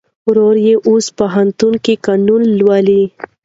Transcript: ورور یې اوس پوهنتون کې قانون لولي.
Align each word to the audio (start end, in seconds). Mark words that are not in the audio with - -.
ورور 0.27 0.55
یې 0.67 0.73
اوس 0.87 1.05
پوهنتون 1.17 1.73
کې 1.83 1.93
قانون 2.05 2.41
لولي. 2.59 3.03